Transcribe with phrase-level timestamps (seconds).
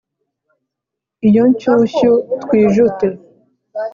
[1.27, 2.11] iyo nshyushyu
[2.41, 3.07] twijute